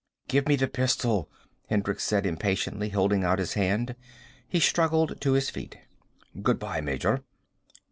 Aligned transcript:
"Give 0.27 0.47
me 0.47 0.55
the 0.55 0.67
pistol," 0.67 1.29
Hendricks 1.69 2.03
said 2.03 2.25
impatiently, 2.25 2.89
holding 2.89 3.23
out 3.23 3.37
his 3.37 3.53
hand. 3.53 3.95
He 4.49 4.59
struggled 4.59 5.21
to 5.21 5.33
his 5.33 5.51
feet. 5.51 5.77
"Good 6.41 6.57
bye, 6.57 6.81
Major." 6.81 7.23